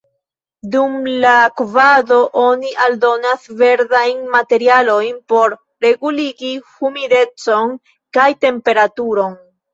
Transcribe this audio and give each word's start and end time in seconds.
Dum 0.75 0.93
la 1.25 1.33
kovado 1.59 2.17
oni 2.43 2.71
aldonas 2.85 3.45
verdajn 3.59 4.25
materialojn 4.37 5.21
por 5.33 5.55
reguligi 5.87 6.51
humidecon 6.73 7.79
kaj 8.19 8.29
temperaturon. 8.49 9.41